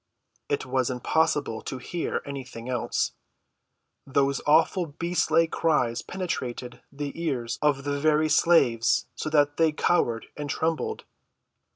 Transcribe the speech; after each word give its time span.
It 0.49 0.65
was 0.65 0.89
impossible 0.89 1.61
to 1.61 1.77
hear 1.77 2.23
anything 2.25 2.67
else. 2.67 3.11
Those 4.07 4.41
awful 4.47 4.91
beast‐like 4.93 5.51
cries 5.51 6.01
penetrated 6.01 6.81
the 6.91 7.11
ears 7.23 7.59
of 7.61 7.83
the 7.83 7.99
very 7.99 8.27
slaves 8.27 9.05
so 9.13 9.29
that 9.29 9.57
they 9.57 9.71
cowered 9.71 10.25
and 10.35 10.49
trembled. 10.49 11.03